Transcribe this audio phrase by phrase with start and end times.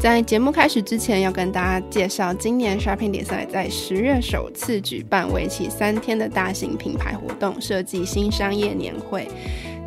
[0.00, 9.28] 在节目开始之前，要跟大家介绍，今年 Shopping 比赛在十月首次举办为期三天的大型品牌活动——设计新商业年会。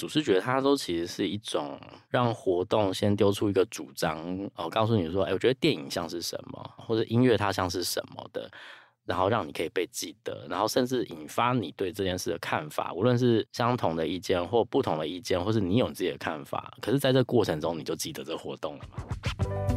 [0.00, 4.18] 主视觉它都其实是一种让活动先丢出一个主张，
[4.54, 8.50] 哦，告诉你说，哎，我觉得电影像是什么，或者音乐它像是什么的，
[9.04, 19.69] 然后让你可以被记得，然后甚至引发你对这件事的看法，无论是相同的意见或不同的意见，或是你有自己的看法，可是在这过程中你就记得这活动了嘛。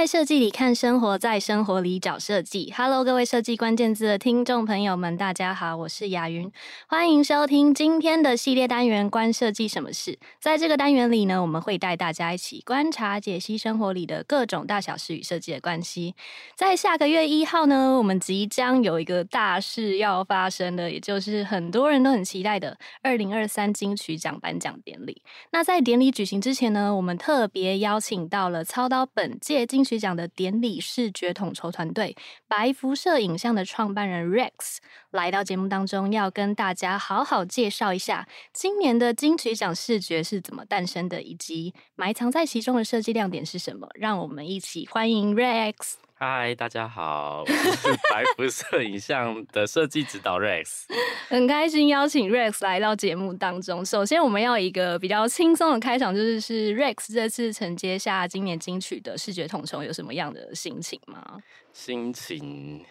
[0.00, 2.72] 在设计里看生活，在生活里找设计。
[2.74, 6.50] Hello，各位设计关键字的听众朋友们，大家好，我是雅云，
[6.88, 10.12] 欢迎收听今天的系列单元《关设计什么事》。
[10.40, 16.14] 在这个单元里呢，我们会带大家一起观察、解析生活里的各种大小事与设计的关系。
[16.56, 25.20] 在下个月一号呢，我们即将有一个大事要发生的，也就是很多人都很期待的二零二三金曲奖颁奖典礼。
[25.52, 34.76] 那在典礼举行之前呢，我们特别邀请到了操刀本届金曲奖的典礼视觉统筹团队白辐射影像的创办人 Rex
[35.10, 43.88] 来到节目当中，要跟大家好好介绍一下今年的金曲奖视觉是怎么诞生的，以及埋藏在其中的设计亮点是什么。
[43.94, 45.94] 让我们一起欢迎 Rex。
[46.22, 50.82] 嗨，大家好，我是 白辐射影像的设计指导 Rex，
[51.30, 53.82] 很开心邀请 Rex 来到节目当中。
[53.82, 61.38] 首先，我们要一个比较轻松的开场，就是是 Rex 这次承接下今年金曲的视觉统筹，有什么样的心情吗？
[61.72, 62.84] 心情。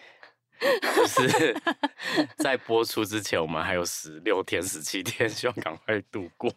[0.82, 1.56] 就是
[2.36, 6.52] 在播出之前，我们还有十六天、十七天，希望赶快度过。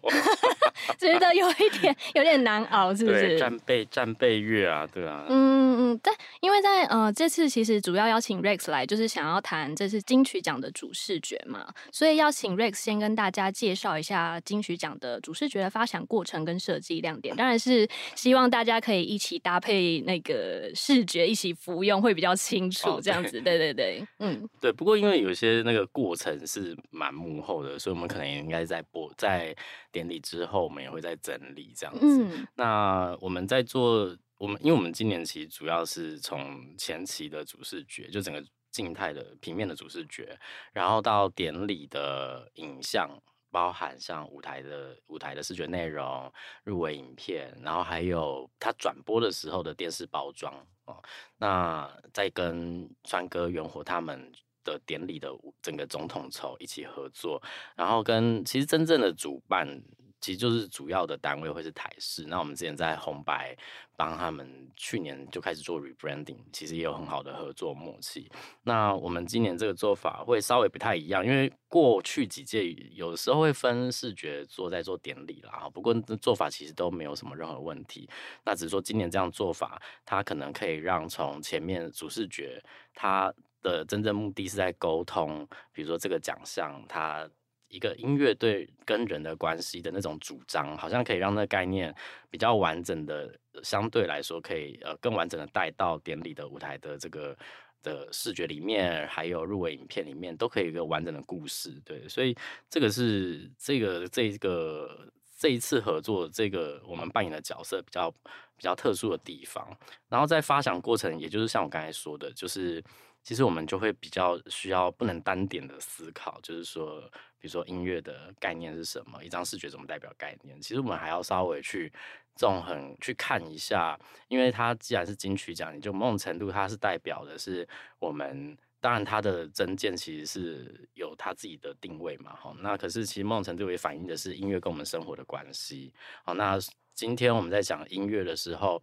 [0.98, 3.38] 觉得有一点有点难熬，是不是？
[3.38, 5.26] 战备战备月啊，对啊。
[5.30, 17.36] 嗯嗯，但，因为在呃这次其实主要邀请 Rex 来，就是想要谈这次金曲奖的主视觉嘛，所以要请 Rex 先跟大家介绍一下金曲奖的主视觉的发想过程跟设计亮点。
[17.36, 23.42] 当然是希望大家可以一起搭配那个视觉一起服用，会比较清楚这样子。
[23.42, 24.06] 对对对。
[24.20, 29.56] 嗯，对，不过因为有些那个过程是蛮幕后的，所以我们可能也应该在播在
[29.92, 32.06] 典礼之后，我们也会再整理这样子。
[32.06, 40.38] 嗯，那我们在做我们，因为我们今年其实主要是从前期的主视觉，就整个静态的平面的主视觉，
[40.74, 43.10] 然后到典礼的影像，
[43.52, 46.30] 包含像舞台的舞台的视觉内容、
[46.66, 50.54] 入围影片，然后还有它转播的时候的电视包装。
[50.86, 51.02] 哦，
[51.38, 54.30] 那再跟川哥、元火他们
[54.66, 55.30] 的典礼的
[55.62, 57.42] 整个总统筹一起合作，
[57.78, 59.82] 然后跟其实真正的主办。
[60.24, 63.54] 其实就是主要的单位会是台视，那我们之前在红白
[63.98, 68.32] 帮他们去年就开始做 rebranding，其实也有很好的合作默契。
[68.64, 78.10] 那我们今年这个做法会稍微不太一样，因为过去几届有时候会分视觉做在做典礼啦，不过做法其实都没有什么任何问题。
[78.46, 83.30] 那只是说今年这样做法，它可能可以让从前面主视觉，它
[83.62, 87.30] 的真正目的是在沟通，比如说这个奖项它。
[87.74, 91.94] 一个音乐对跟人的关系的那种主张，好像可以让那个概念
[92.30, 93.34] 比较完整的，
[93.64, 97.36] 相对来说可以呃更完整的带到典礼的舞台的这个
[97.82, 101.82] 的视觉里面，还有入围影片里面，都可以有一个完整的故事。
[101.84, 102.36] 对，所以
[102.70, 108.12] 这个是这个这个这一次合作这个我们扮演的角色比较
[108.56, 109.68] 比较特殊的地方。
[110.10, 112.84] 然后在发想过程，也就是像我刚才说的，就是
[113.24, 117.02] 其实我们就会比较需要不能单点的思考，就是说，
[117.40, 120.62] 比如说音乐的概念是什么，一张视觉怎么代表概念？
[120.62, 121.92] 其实我们还要稍微去
[122.36, 127.68] 纵横去看一下，因为它既然是金曲奖，你就某种程度它是代表的是
[127.98, 128.58] 我们。
[128.84, 132.54] 当然，他的真见其实是有他自己的定位嘛，哈。
[132.60, 135.94] 那可是其实某种程度也反映的是音乐跟我们生活的关系。
[136.26, 136.60] 好，那
[136.94, 138.82] 今天我们在讲音乐的时候，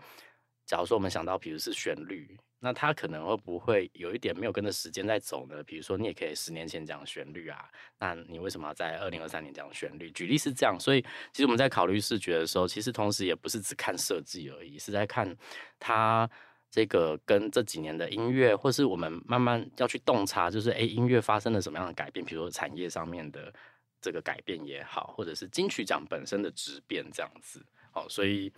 [0.65, 5.63] 假如说我们想到，比如是旋律，那它可能会不会有一点没有跟着时间在走呢？
[5.65, 7.69] 比如说，你也可以十年前讲旋律啊，
[7.99, 10.11] 那你为什么要在二零二三年讲旋律？
[10.13, 11.03] 举例是这样，所以
[11.33, 15.37] 其实我们在考虑视觉的时候，其实同时也不是只看设计而已，是在看
[15.79, 16.31] 它。
[16.73, 22.25] 这个跟这几年的音乐，或是我们慢慢要去洞察，就是诶，音乐发生了什么样的改变？
[22.25, 23.53] 比如说产业上面的
[24.01, 27.61] 这个改变也好，或者是金曲奖本身的质变这样子。
[27.91, 28.53] 好，所以。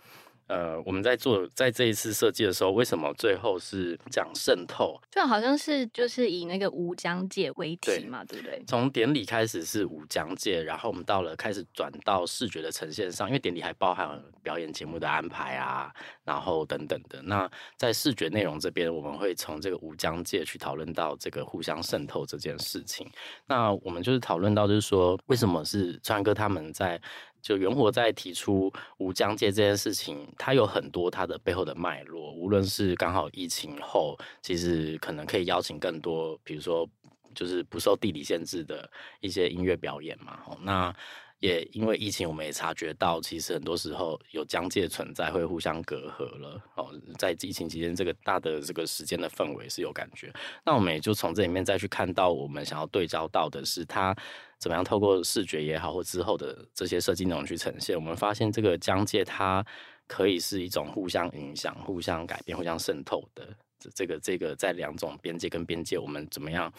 [0.47, 4.99] 呃，我们在做在这一次设计的时候，为什么最后是讲渗透？
[5.09, 8.63] 就好像是就是以那个无疆界为题嘛，对，对不对？
[8.67, 15.93] 从典礼开始是无疆界，然后我们到了开始转到视觉的呈现上，因为典礼还包含表演节目的安排啊，
[16.23, 17.21] 然后等等的。
[17.21, 23.09] 那在视觉内容这边，我们会从这个无疆界去讨论到这个互相渗透这件事情。
[23.47, 27.01] 那我们就是讨论到，就是说为什么是川哥他们在。
[27.43, 32.31] 就元活在提出无疆界这件事情，它有很多它的背后的脉络。
[32.31, 36.89] 无论是刚好疫情后，其实可能可以邀请更多，比如说
[37.35, 40.39] 就是不受地理限制的一些音乐表演嘛。
[40.61, 40.95] 那
[41.43, 46.63] 也因为疫情，我们也察觉到，其实很多时候有疆界存在，会互相隔阂了。
[46.77, 46.87] 哦，
[47.19, 50.31] 在疫情期间，这个大的这个时间的氛围是有感觉。
[50.63, 54.15] 那我们也就从这里面再去看到，我们想要对焦到的是它。
[54.57, 57.97] 怎么样透过视觉也好，或之后的这些设计内容去呈现？
[57.97, 59.61] 我们发现这个疆界它
[60.07, 63.45] 可以是一种互相影响、互相改变、互相渗透的。
[63.77, 66.71] 这这个这个在两种边界跟边界，我们怎么样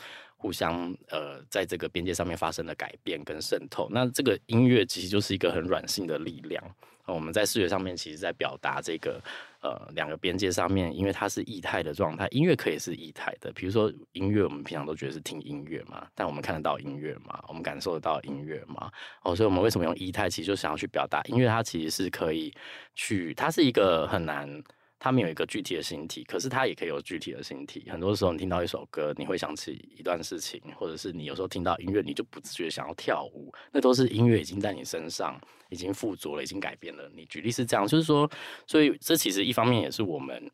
[0.45, 3.89] 互相呃，在这个边界上面发生的改变跟渗透？
[3.91, 6.63] 那这个音乐其实就是一个很软性的力量。
[7.07, 9.19] 我们在视觉上面，其实在表达这个
[9.63, 13.51] 呃两个边界上面，因为它是异态的状态，音乐可以是异态的。
[13.55, 18.93] 比如说音乐，我们平常都觉得是听音乐嘛，但我们看得到音乐嘛，我们感受得到音乐嘛。
[19.23, 20.29] 哦，所以我们为什么用异态？
[20.29, 22.53] 其实就想要去表达音乐，它其实是可以
[22.95, 24.63] 去，它是一个很难。
[25.05, 27.85] 它没有一个具体的形体，可是它也可以有具体的形体。
[27.91, 37.27] 很多时候，你听到一首歌，你会想起一段事情，或者是你有时候听到音乐，你就不自觉想要跳舞，那都是音乐已经在你身上已经附着了，已经改变了你。
[37.27, 38.27] 举例是这样，就是说，
[38.67, 40.51] 所以这其实一方面也是我们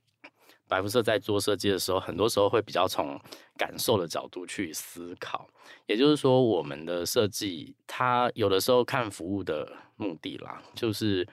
[0.66, 3.16] 白肤社在做设计的时候，很多时候会比较从
[3.56, 5.48] 感受的角度去思考。
[5.86, 11.24] 也就是说，我们的设计，它有的时候看服务的目的啦，就是。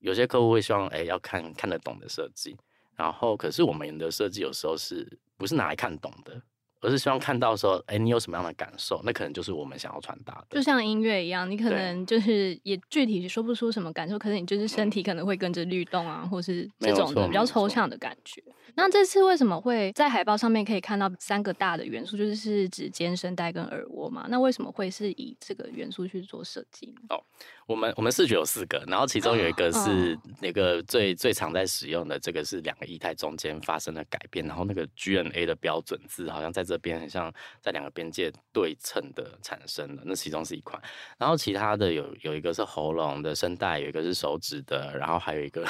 [0.00, 2.56] 有些客户会希望，哎、欸，要看看得懂的设计，
[2.96, 6.40] 然后可是我们的设计有时候是不是拿来看懂的？
[6.80, 9.00] 而是希望看到说，哎、欸，你有什么样的感受？
[9.04, 10.56] 那可能就是我们想要传达的。
[10.56, 18.40] 就像音乐一样，你可能就是也具体说不出什么感受，可是你就是身体可能会跟着律动啊，或是这种的比较抽象的感觉。
[18.76, 24.28] 那这次为什么会在海报上面可以看到三个大的元素，就是是指尖、声带跟耳蜗嘛？
[24.30, 27.00] 那为什么会是以这个元素去做设计呢？
[27.08, 27.20] 哦，
[27.68, 40.82] 我们我们视觉有四个，然后其中有一个是那个最、哦、最常在使用的，这个是两个液态中间发生了改变，然后那个 GNA 的标准字好像在这边很像在两个边界对称的产生了，那其中是一款，
[41.18, 45.62] 然后其他的有有一个是喉咙的声带，有一个是手指的，然后还有一个。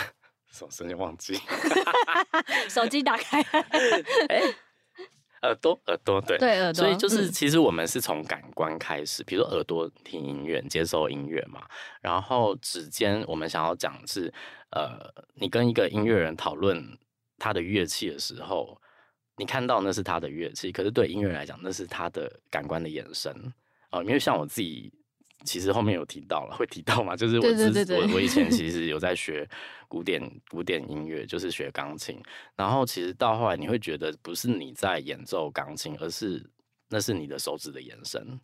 [0.51, 1.39] 手瞬间忘记，
[2.71, 3.43] 手机打开，
[4.31, 4.41] 哎，
[5.43, 6.85] 耳朵，耳朵，对，对，耳朵。
[6.85, 11.63] 所以就是，其实我们是从感官开始，比如说耳朵听音乐，接受音乐嘛。
[12.01, 14.33] 然后指尖，我们想要讲的是，
[14.71, 14.99] 呃，
[15.35, 16.99] 你跟一个音乐人讨论
[17.39, 18.81] 他的乐器的时候，
[19.37, 23.33] 你看到那是他的乐器，可是对音乐人来讲，那是他的感官的延伸。
[23.91, 24.93] 哦、呃，因为像我自己。
[25.49, 27.17] 其实后面有提到了，会提到嘛？
[27.17, 29.49] 就是我我我以前 其实有在学
[29.89, 32.21] 古典古典音乐，就是学钢琴。
[32.55, 36.45] 然后其实到后来，你会觉得不是你在演奏钢琴，而是
[36.91, 38.39] 那是你的手指的延伸。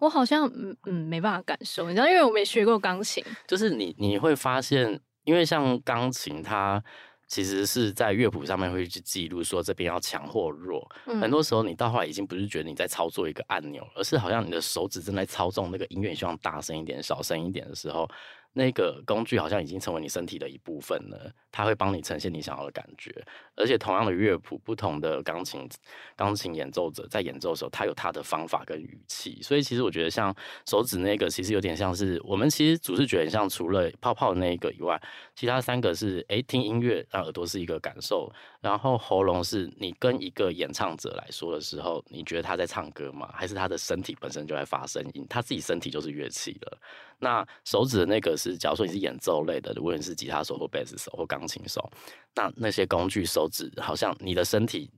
[0.00, 3.22] 我好像嗯嗯没办法感受，你知道，因为我没学过钢琴。
[3.46, 6.82] 就是你你会发现，因为像钢琴它。
[7.26, 18.08] 其实是在乐谱上面会去记录说这边要强或弱，嗯，很多时候你到后来已经不是觉得你在操作一个按钮，而是好像你的手指正在操纵那个音乐，你希望大声一点、小声一点的时候，
[18.56, 23.14] 那个工具好像已经成为你身体的一部分了，它会帮你呈现你想要的感觉。
[23.54, 25.68] 而且同样的乐谱，不同的钢琴
[26.16, 29.42] 钢琴演奏者在演奏的时候，他有他的方法跟语气。
[29.42, 30.34] 所以其实我觉得，像
[30.66, 34.98] 手指那个，其实有点像是我们其实主视觉很像，除了泡泡那一个以外，
[35.34, 38.32] 其他三个是哎听音乐让耳朵是一个感受，
[38.66, 43.30] 然后喉咙是你跟一个演唱者来说的时候，你觉得他在唱歌吗？
[43.32, 45.24] 还是他的身体本身就在发声音？
[45.30, 46.78] 他自己身体就是乐器了。
[47.20, 51.88] 那手指的那个是，假如说你是演奏类的，无论是吉他手或贝斯手或钢琴手，
[52.34, 54.90] 那那些工具手指好像你的身体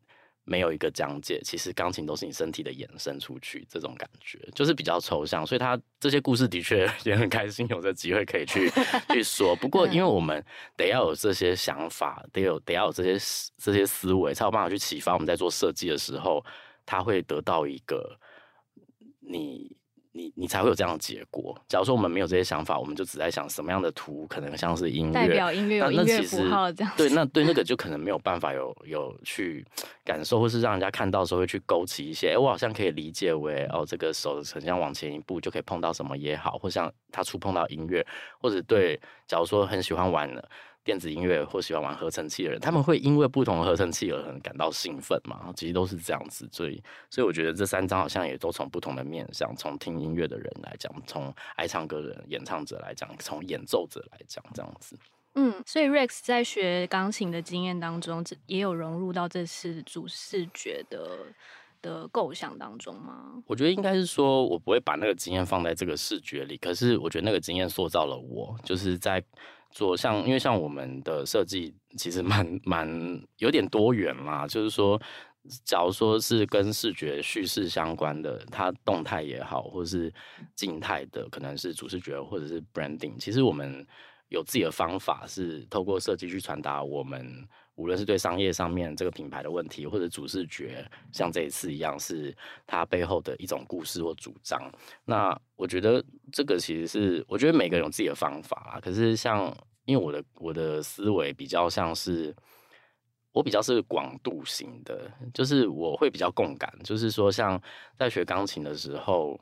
[0.49, 5.47] 没有一个讲解，其实钢琴都是你身体的延伸出去，这种感觉就是比较抽象。
[5.47, 8.71] 所以他这些故事的确 也很开心，有这机会可以去
[9.13, 9.55] 去说。
[9.57, 10.45] 不过因为我们
[10.77, 16.45] 得要有这些想法，得有得要有这些这些思维，才有办法去启发我们在做设计的时候，
[16.87, 18.19] 他会得到一个
[19.21, 19.78] 你。
[20.13, 21.57] 你你才会有这样的结果。
[21.69, 26.93] 假如说我们没有这些想法，我们就只在想什么样的图可能像是音乐，代表音乐有音乐符号这样。
[26.97, 29.65] 对，那对那个就可能没有办法有有去
[30.05, 38.07] 感受，或是让人家看到的时候会去勾起一些，哎，我好像可以理解为哦，这个手很像往前一步就可以碰到什么也好，或像他触碰到音乐，
[38.41, 40.49] 或者对，假如说很喜欢玩的。
[40.89, 45.53] 电子音乐或喜欢玩合成器的人，他们会因为不同的合成器而很感到兴奋嘛？
[45.55, 54.99] 其实都是这样子，所以，所以我觉得这三张好像也都从不同的面向，从听音乐的人来讲，从爱唱歌的人、演唱者来讲，从演奏者来讲，这样子。
[55.35, 61.19] 嗯，所以 Rex 在学钢琴的经验当中，也有融入到这次主视觉的
[61.83, 63.43] 的构想当中吗？
[63.47, 69.23] 我觉得应该是说，我不会把那个经验放在这个视觉里，可是我觉得那个经验塑造了我，就是在。
[69.71, 72.89] 做像，因为像我们的设计其实蛮蛮
[73.39, 75.01] 有点多元嘛，就是说，
[75.65, 80.13] 假如说是跟视觉叙事相关的，它动态也好，或是
[80.55, 83.87] 静态的，可能是主视觉或者是 branding，其实我们
[84.29, 87.47] 有自己的方法，是透过设计去传达我们
[87.79, 94.61] 无论是对商业上面这个品牌的问题，或者主视觉，像这一次一样，是它背后的一种故事或主张。
[95.05, 98.81] 那我觉得这个其实是，我觉得每个人有自己的方法啦。
[98.81, 102.35] 可是像，因为我的我的思维比较像是，
[103.31, 106.69] 我比较是广度型的，就是我会比较共感。
[106.83, 107.63] 就是说，像
[107.97, 109.39] 在学钢琴的时候，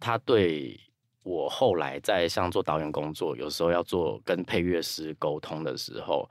[0.00, 0.80] 他对
[1.22, 6.26] 我后来在像做导演工作，有时候要做跟配乐师沟通的时候，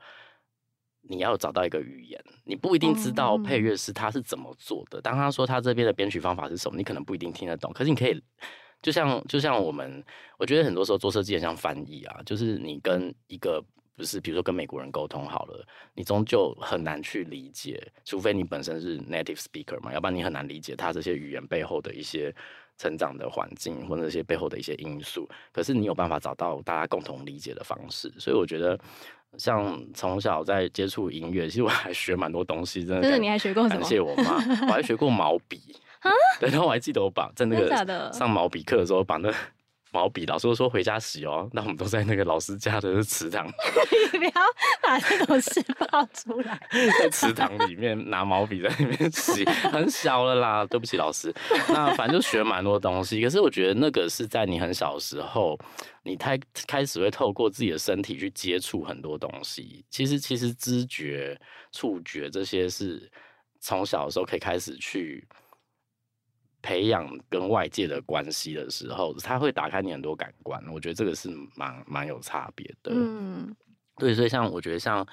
[1.08, 5.00] 你要找到一个语言，你不一定知道配乐师他是怎么做的。
[5.00, 8.22] 当他说他这边的编曲方法是什么，你可能不一定听得懂，可是你可以。
[8.82, 10.04] 就像就像我们，
[10.36, 13.64] 我觉得很多时候做设计很像翻译啊，就是你跟一个
[13.96, 22.30] 不是，比如说跟美国人沟通好了，你终究很难去理解，除非你本身是 native speaker 嘛，要不然你很难理解他这些语言背后的一些
[22.76, 25.26] 成长的环境或者这些背后的一些因素。
[25.50, 28.78] 可是你有办法找到大家共同理解的方式，所以我觉得
[29.38, 33.02] 像从小在接触音乐，其实我还学蛮多东西，真的。
[33.02, 33.80] 就是你还学过什么？
[33.80, 34.34] 感谢我妈，
[34.66, 35.60] 我还学过毛笔。
[36.00, 39.32] 啊， 对，然后我还记得我把在那个上毛笔课的时候，把那
[39.94, 43.46] 毛笔老师都说回家洗哦，那我们都在那个老师家的池塘，
[44.12, 44.32] 你不要
[44.82, 46.60] 把这种事爆出来，
[46.98, 51.32] 在池塘里面拿毛笔在里面洗， 很小了啦，对不起老师。
[51.68, 55.56] 那反正就学蛮多东西，可是我觉得那个是在你很小的时候，
[56.02, 56.36] 你太
[56.66, 59.84] 开始会透过自己的身体去接触很多东西。
[59.88, 63.08] 其实其实知觉、触觉这些是
[63.60, 65.24] 从小的时候可以开始去。
[66.64, 72.92] 培养跟外界的关系的时候，他会打开你很多感官，我觉得这个是蛮蛮有差别的。
[72.94, 73.54] 嗯，
[73.98, 75.06] 对，所以像我觉得像。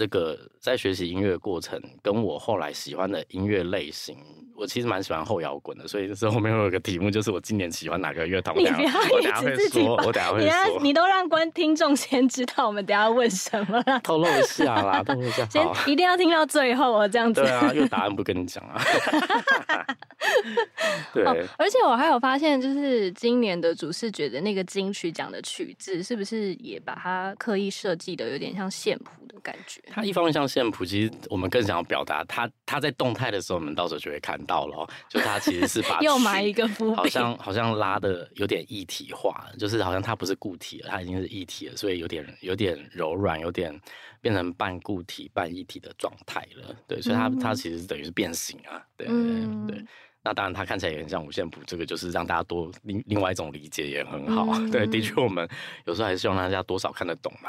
[0.00, 4.16] 这个在学习音乐的过程，跟我后来喜欢的音乐类型，
[4.56, 8.56] 我其实蛮喜欢后摇滚的，所以这后面会有一个题目，就是我今年喜欢哪个乐团。
[8.56, 14.00] 你不要一直自己说，我等下会说，你都让观听众先知道我们等下问什么了。
[14.00, 17.42] 透露一下啦， 透露一下，先一定要听到最后哦，这样子。
[17.42, 18.80] 对啊，因为答案不跟你讲啊。
[21.12, 29.80] 对、哦，而且我还有发现，就是今年的主视觉的那个金曲奖的曲子，是不是也把它刻意设计的有点像线谱的感觉？
[29.86, 34.88] 它一方面像线谱，其实我们更想要表达它，它在动态的时候，我们到时候就会看到了。
[35.08, 43.78] 就它其实是把 又埋一个伏笔，好像好像拉的有点一体化，就是好像它不是固体了，它已经是一体了，所以有点有点柔软，有点
[44.20, 46.74] 变成半固体半一体的状态了。
[46.86, 48.82] 对，所以它、嗯、它其实等于是变形啊。
[48.96, 49.84] 对对、嗯、对。
[50.22, 54.46] 那当然，它看起来也很像五线谱，这个就是让大家多另另外一种理解也很好。
[54.52, 55.48] 嗯、 对，的确，我们
[55.86, 57.48] 有时候还是希望大家多少看得懂嘛。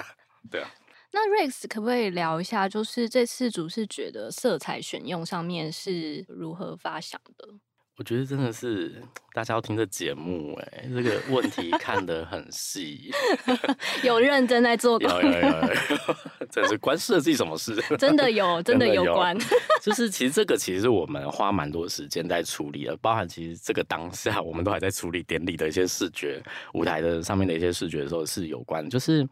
[0.50, 0.70] 对啊。
[1.12, 7.48] 那 Rex 可不可以聊一下，就是这次主视觉的色彩选用上面是如何发想的？
[7.96, 8.94] 我觉得真的是
[9.34, 13.10] 大家要听这节目哎、欸，这个问题看得很细，
[14.02, 17.76] 有认真在做，有有有，真 是关设计什么事？
[17.98, 19.36] 真的有，真的有关。
[19.82, 28.88] 就是其实这个其实是我们花蛮多时间在处理的，包含其实这个当下我们都还在处理典礼的一些视觉、舞台的上面的一些视觉的时候是有关。
[28.88, 29.28] 就是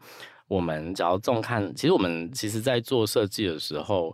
[0.49, 4.13] 我们只要重看，其实我们其实在做设计的时候。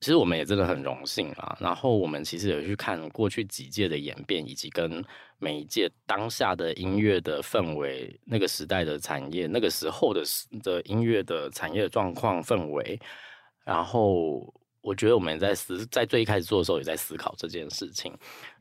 [0.00, 5.02] 其实我们也真的很荣幸啊，然后我们其实也去看过去几届的演变，以及跟
[5.38, 10.22] 每一届当下的音乐的氛围、那个时代的产业、那个时候的
[10.62, 13.00] 的音乐的产业状况氛围，
[13.64, 14.52] 然后。
[14.84, 18.12] 我觉得我们在思，在最一开始做的时候也在思考这件事情。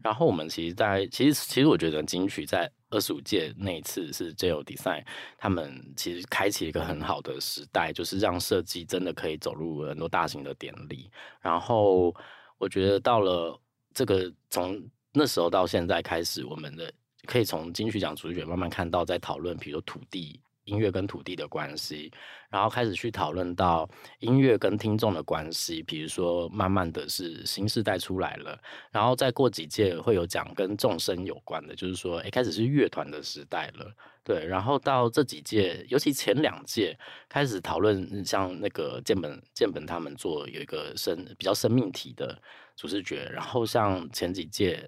[0.02, 5.04] 然后我们其实在，在其实其实我觉得金曲在二十五届那一次是 j o Design，
[5.38, 11.10] 他们其实开启一个很好的时代，就是让设计真的可以走入很多大型的典礼。
[11.42, 12.14] 然后
[12.60, 13.60] 我觉得到了
[13.94, 14.80] 这个从
[15.12, 16.94] 那时候到现在开始，我们的
[17.26, 20.40] 可以从金曲奖主角慢慢看到在讨论，比如土地。
[20.66, 22.12] 音乐跟土地的关系，
[22.50, 23.90] 然后开始去讨论到
[24.20, 28.58] 音乐跟听众的关系，比如说慢慢的是新时代出来了，
[28.92, 33.92] 然后再过几届会有讲跟众生有关的，就是说，诶，开始是乐团的时代了，
[34.24, 42.42] 对，然后到这几届，尤其前两届开始讨论，像那个建本建本他们做有一个生比较生命体的
[42.76, 44.88] 主视觉，然后像前几届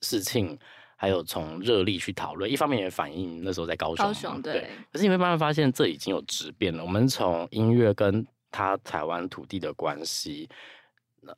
[0.00, 0.58] 世庆。
[0.98, 4.70] 还有从热力去讨论，一方面也反映那时候在高雄，高雄对，对。
[4.90, 6.82] 可是你会慢慢发现，这已经有质变了。
[6.82, 10.48] 我们从音乐跟他台湾土地的关系，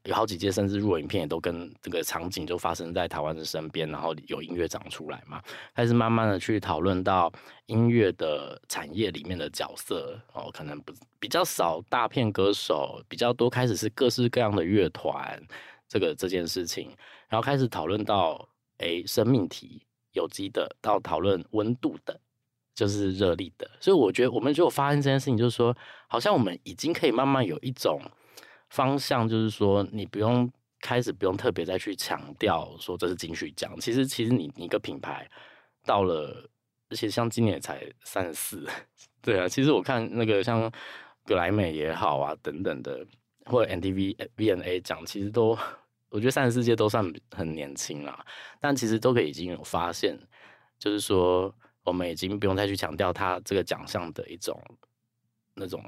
[0.05, 5.43] 有好几届甚至入影片也都跟这个场景就发生在台湾的身边，然后有音乐长出来嘛，
[5.75, 7.33] 开始慢慢的去讨论到
[7.67, 15.43] 音乐的产业里面的角色哦，可能不比较少大片歌手，比较多开始是各式各样的乐团，
[15.89, 16.91] 这个这件事情，
[17.29, 18.49] 然后开始讨论到。
[18.79, 19.83] 诶，生命体
[20.13, 22.21] 有机的，到讨论温度的，
[22.75, 23.69] 就是热力的。
[23.81, 25.77] 所以我觉得，我们就发生这件事情，就是说，
[26.09, 28.01] 好像我们已经可以慢慢有一种
[28.71, 33.79] 方向，就是说，你不用开始不用特别再去强调说这是金曲奖。
[33.81, 35.29] 其实，其实你你一个品牌
[35.85, 36.49] 到了，
[36.89, 38.67] 而且像今年才三十四，
[39.21, 39.49] 对啊。
[39.49, 40.71] 其实我看那个像
[41.25, 43.07] 格莱美也好啊，等等的，
[43.47, 45.59] 或者 NTV、VNA 奖，其实都。
[46.11, 48.25] 我觉得三十四届都算很年轻啦，
[48.61, 50.19] 但其实都可以已经有发现，
[50.79, 54.59] 就是说我们已经不用再去强调它这个奖项的一种
[55.55, 55.85] 那种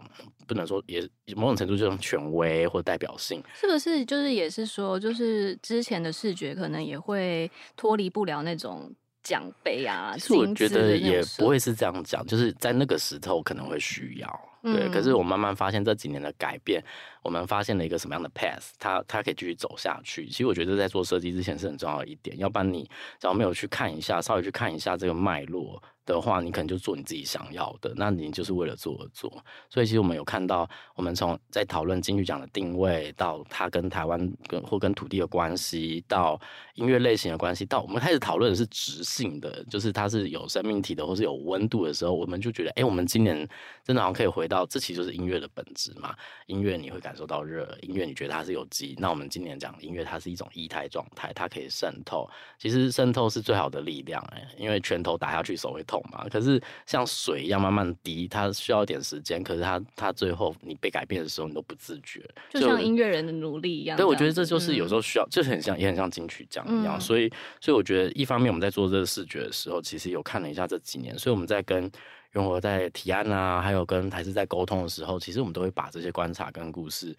[0.46, 1.00] 不能说也
[1.34, 4.04] 某种程度这种权威或代表性，是不是？
[4.04, 10.14] 就是也是说，就是之前的视觉可能也会脱离不了那种奖杯啊。
[10.18, 14.49] 其实我觉得也不会是这样讲，就是在那个时候可能会需要。
[14.62, 16.82] 对，可是我慢慢发现这几年的改变，
[17.22, 20.26] 我们发现了一个什么样的 path，它它可以继续走下去。
[20.26, 22.82] 其实我觉得在做设计之前是很重要的一点，要不然你
[23.18, 25.82] 只要没有去看一下，稍微去看一下这个脉络。
[26.10, 29.30] 的话，你可能就做你自己想要的，那你就是为了做而做。
[29.68, 36.40] 所以其实我们有看到，我们从在讨论金曲奖的定位，到它跟台湾跟或跟土地的关系，到
[36.74, 43.36] 音乐类型的关系，到我们开始讨论的是直性的，就是它是有生命体的，或是有温度的时候，我们就觉得，哎、我们今年
[43.84, 46.14] 真的好像可以回到，这其实就是音乐的本质嘛。
[46.46, 52.28] 音乐你会感受到热，音乐你觉得它是有机，那我们今年讲音乐，它是一种液态状态，它可以渗透。
[52.58, 55.99] 其实渗透是最好的力量、哎，因为拳头打下去手会痛。
[56.10, 59.42] 嘛，可是像水一样慢慢滴，它需要一点时间。
[59.42, 63.96] 可是它它最后你被改变的时候，你都不自觉，就像音乐人的努力一样。
[63.96, 66.96] 对，我觉得这就是有时候需要，嗯、就很像也很像金曲奖一样。
[66.96, 67.28] 嗯、所以
[67.60, 71.18] 所以我觉得一方面我们在做这个视觉的时候，其实有看了一下这几年。
[71.18, 71.90] 所以我们在跟
[72.32, 77.16] 永和在提案啊，还有跟台资在沟通的时候，其实我们都会把这些观察跟故事，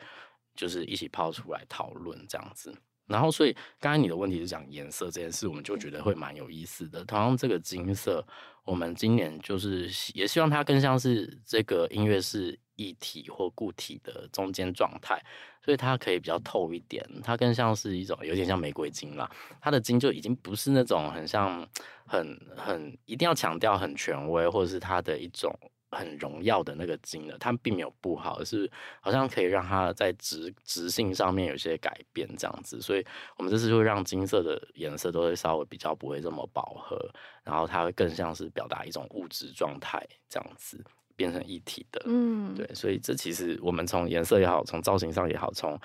[0.55, 2.73] 就是一起抛出来讨论这样子。
[3.07, 7.03] 然后，所以刚才你的问题是讲颜色这件事，我们就觉得会蛮有意思的。
[7.03, 8.25] 同样，这个金色，
[8.63, 15.21] 我们今年就是也希望它更像是这个音乐是一体或固体的中间状态，
[15.63, 19.29] 所以它可以比较透一点，它更像是一种有点像玫瑰金啦。
[19.59, 21.67] 它的金就已经不是那种很像
[22.05, 25.53] 很很一定要强调很权威，或者是它的一种。
[25.93, 28.69] 很荣耀的那个金的，它并没有不好，而是
[29.01, 33.05] 好像可以让它在直直性上面有些改变这样子，所以
[33.37, 36.97] 我们这次就会让金色的颜色都会稍微比较不会这么饱和，
[37.43, 40.81] 然后它会更像是表达一种物质状态这样子，
[41.17, 45.77] 变成一体的，嗯，对，所以这其实我们从颜色也好，从造型上也好，从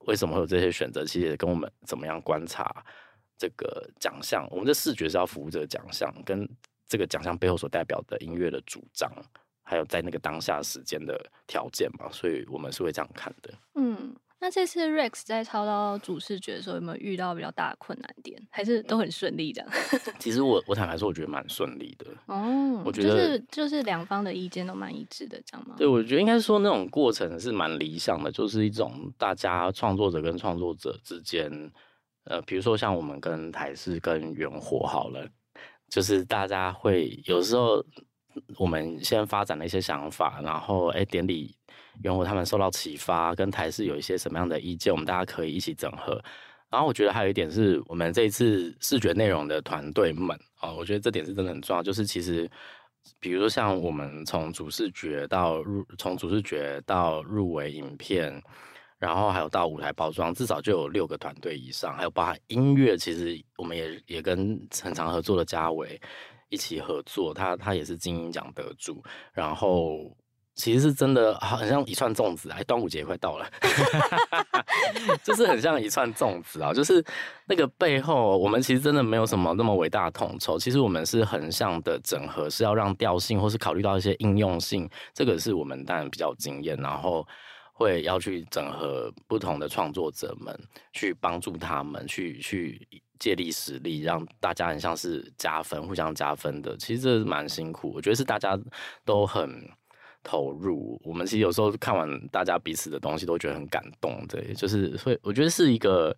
[0.00, 2.84] 为什么会有这些选择，其实也跟我们怎么样观察
[3.38, 6.46] 这个奖项，我们的视觉是要服务这个奖项跟。
[6.88, 9.10] 这个奖项背后所代表的音乐的主张，
[9.62, 13.52] 还有在那个当下时间的条件嘛，所以我们是会这样看的。
[13.74, 18.40] 嗯，那这次 Rex 在操刀主视觉的时候，有没有遇到比较大的困难点？
[18.50, 19.70] 还是都很顺利这样？
[20.18, 22.06] 其实我我坦白说，我觉得蛮顺利的。
[22.26, 25.74] 哦，我觉得就是就是两方的意见都蛮一致的，这样吗？
[25.76, 31.50] 对，我觉得应该说那种过程是蛮理想的，就是一种大家创作者跟创作者之间，
[32.24, 35.28] 呃，比如说像我们跟台视跟元火好了，
[35.88, 37.84] 就是大家会有时候
[38.56, 41.54] 我们先发展了一些想法，然后哎典礼。
[42.04, 46.22] 元火他们受到启发，跟台视有一些什么样的意见，我们大家可以一起整合。
[46.70, 51.82] 然后我觉得还有一点是我们这一次视觉内容的团队们啊、我觉得这点是真的很重要。
[51.82, 52.48] 就是其实，
[53.18, 58.40] 比如说像我们从主视觉到入，从主视觉到入围影片，
[58.98, 66.00] 然后还有到舞台包装，至少就有六个团队以上，还有包含音乐，其实我们也也跟很常合作的嘉伟
[66.48, 70.14] 一起合作，他他也是金音奖得主，然后。
[70.60, 72.50] 其实是真的，很像一串粽子。
[72.50, 73.48] 哎，端午节快到了，
[75.22, 76.74] 就是很像一串粽子啊。
[76.74, 77.00] 就是
[77.46, 80.58] 那个背后，我们其实真的没有什么那么伟大的统筹。
[80.58, 84.90] 其实我们是横向的整合，是要让调性，或是考虑到一些应用性。
[85.14, 87.24] 这个是我们当然比较经验，然后
[87.78, 90.58] 会要去整合不同的创作者们，
[90.92, 92.86] 去帮助他们，去去
[93.20, 96.76] 借力使力，让大家很像是加分，互相加分的。
[96.76, 98.58] 其实这蛮辛苦，我觉得是大家
[99.04, 99.70] 都很。
[100.24, 104.26] 投入，我们其实有时候看完大家彼此的东西，都觉得很感动。
[104.26, 106.14] 对，就是会，我觉得是一个，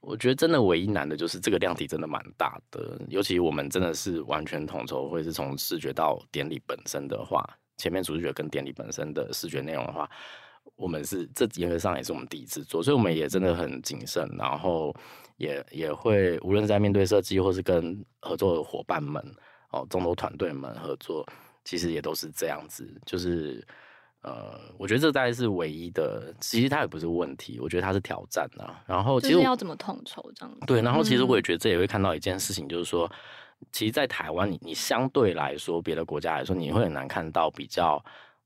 [0.00, 3.00] 我觉得真的唯一难的就是这个量体真的蛮大的。
[3.08, 10.10] 尤其我们真的是完全统筹，或者是从视觉到典礼本身的话，前面主视觉跟典礼本身的视觉内容的话，
[10.76, 14.94] 我们是这严格上也是我们第一次做，所以我们也真的很谨慎，然后
[15.36, 19.20] 也也会无论在面对设计，或是跟合作的伙伴们
[19.70, 21.26] 哦，众多团队们合作。
[21.68, 23.66] 其实也都是这样子，就是，
[24.20, 28.78] 呃，我觉得这大概是唯一的，其实它也不是问题，我觉得它是挑战啊。
[28.86, 30.60] 然后其实要怎么统筹这样子？
[30.64, 33.10] 对，然后其实我也觉得这也会看到一件事情，就是说，
[33.60, 38.00] 嗯、其实，在台湾，你你相对来说，别的国家来说，你会很难看到比较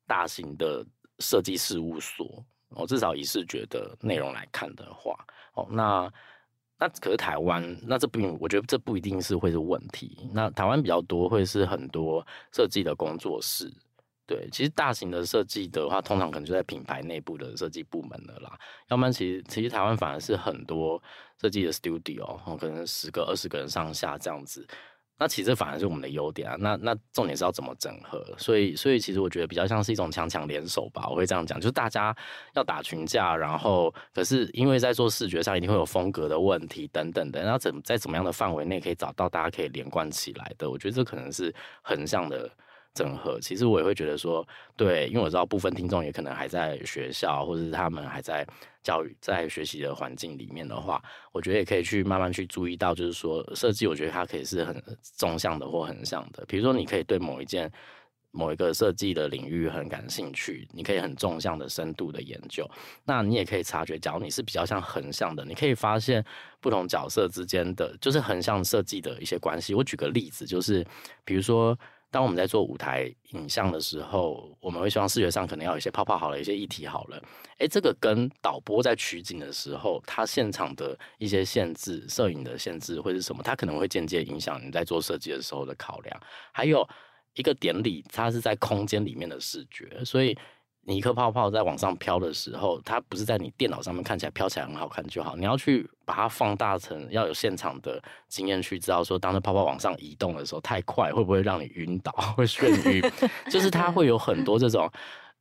[0.07, 0.83] 大型的
[1.21, 5.15] 设计事务所，哦，至少以视觉的内容来看的话，
[5.55, 6.13] 哦，那。
[6.83, 10.31] 那可是台湾，那这不，我觉得这不一定是会是问题。
[10.33, 13.71] 那台湾比较多会是很多设计的工作室，
[14.27, 18.59] 对，其实大型的设计的话，通常可能就在品牌内部的设计部门的啦。
[18.89, 21.03] 要不然，其实其实台湾反而是很多
[21.39, 24.67] 设计的 studio，可能十个、二十个人上下这样子。
[25.21, 32.17] 那其实反而是我们的优点啊，那那重点是要怎么整合，所以所以其实我觉得比较像是一种强强联手吧，我会这样讲，就是大家
[32.55, 42.51] 要打群架，然后可是因为在做视觉上一定会有风格的问题等等的，那怎在怎么样的范围内可以找到大家可以连贯起来的，我觉得这可能是横向的。
[42.93, 48.45] 整合，其实我也会觉得说，对，因为我知道部分听众也可能还在学校，或者是他们还在
[48.83, 51.01] 教育、在学习的环境里面的话，
[51.31, 56.45] 我觉得也可以去慢慢去注意到，就是说设计，我觉得它可以是很纵向的或横向的。
[56.47, 57.71] 比如说，你可以对某一件、
[58.33, 62.69] 某一个设计的领域很感兴趣，你可以很纵向的深度的研究。
[63.05, 66.25] 那你也可以察觉，假如你是比较像横向的，你可以发现
[66.61, 69.75] 不同角色之间的就是横向设计的一些关系。
[69.75, 70.85] 我举个例子，就是
[71.25, 71.79] 比如说。
[72.11, 77.23] 当我们在做舞台影像的时候，我们会希望视觉上可能要有一些泡泡好了，一些议题好了。
[77.59, 83.43] 诶，这个跟导播在取景的时候，他现场的一些限制、摄影的限制会是什么？
[83.43, 86.21] 他可能会间接影响你在做设计的时候的考量。
[86.53, 86.87] 还有
[87.35, 90.37] 一个典礼，它是在空间里面的视觉，所以。
[90.83, 103.03] 你一颗泡泡在往上飘的时候，它不是在你电脑上面看起来飘起来很好看就好，你要去把它放大成，要有现场的经验去知道说，当这泡泡往上移动的时候太快会不会让你晕倒，会眩晕，
[103.51, 104.91] 就是它会有很多这种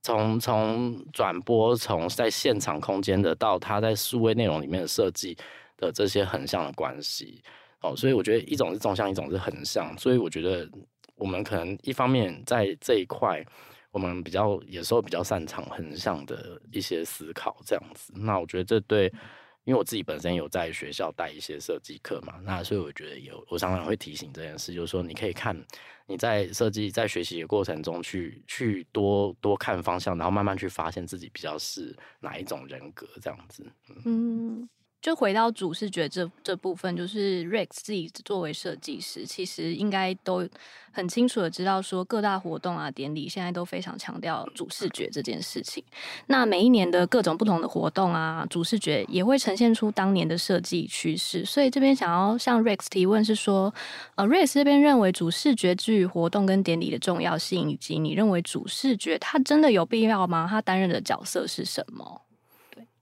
[0.01, 5.35] 从从转播从在现场空间的到它在数位内容里面的设计
[5.77, 7.41] 的这些横向的关系
[7.81, 10.69] 哦，所以我觉得一种是纵向，一种是横向，所以我觉得
[11.15, 13.43] 我们可能一方面在这一块。
[13.91, 18.13] 我们比较有时候比较擅长横向的一些思考，这样子。
[18.15, 19.07] 那我觉得这对，
[19.63, 25.59] 因为我自己本身有在学校带一些设计课嘛，那所以我觉得有，我常常会提醒这件事，就是说你可以看
[26.05, 33.65] 你在设计在学习的过程中去去多多看方向，然后慢慢去发现自己比较是哪一种人格这样子。
[34.05, 34.69] 嗯。
[35.01, 40.47] 就回到主视觉这这部分，就是 Rex 自己作为设计师，其实应该都
[40.91, 45.81] 很清楚的知道，说各大活动啊、典礼现在都非常强调主视觉这件事情。
[46.27, 51.45] 那每一年的各种不同的活动啊，主视觉也会呈现出当年的设计趋势。
[51.45, 53.73] 所以这边想要向 Rex 提问是说，
[54.15, 60.45] 呃，Rex 这边认为主视觉之于活动跟典礼的重要性，以及你认为主视觉它真的有必要吗？
[60.49, 62.21] 它担任的角色是什么？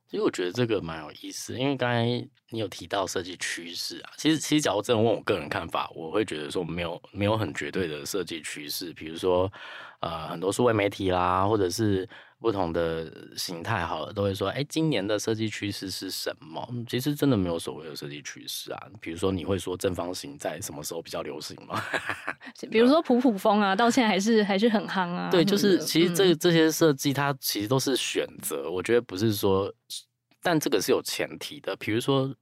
[0.10, 2.06] 其实我觉得这个蛮有意思，因为刚才
[2.50, 4.12] 你有提到设计趋势啊。
[4.15, 8.93] 其实，其实假如真的问我个人看法，我会觉得说没有没有很绝对的设计趋势。
[8.93, 9.52] 比如说，
[10.00, 12.08] 呃，很多数位媒体啦，或者是
[12.39, 16.67] 不同的形态，好了，都会说，哎，今年的设计趋势是什么？
[16.88, 18.88] 其实真的没有所谓的设计趋势啊。
[19.02, 21.82] 比如说，你会说正方形在什么时候比较流行吗？
[22.69, 25.30] 比如说普普风啊，到现在还是还是很夯啊。
[25.30, 28.69] 对，就是其实这这些设计，它其实都是选择。
[28.69, 29.73] 我觉得不是说。
[30.39, 32.34] 但这个是有前提的，比如说，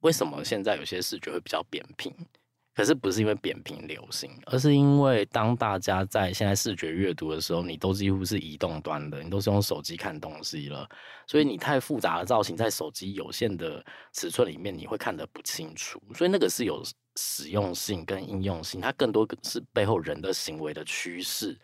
[0.00, 2.10] 为什么现在有些视觉会比较扁平？
[2.76, 10.86] 可是不是因为扁平流行，而是因为当大家在现在视觉阅读的时候，你都几乎是移动端的，你都是用手机看东西了，
[11.26, 15.98] 所以你太复杂的造型在手机有限的尺寸里面，你会看得不清楚。
[16.14, 16.82] 所以那个是有
[17.16, 21.58] 实用性跟应用性，它更多是背后人的行为的趋势。